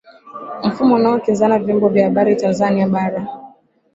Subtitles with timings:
[0.63, 3.27] Mfumo unaokinzana Vyombo vya habari Tanzania bara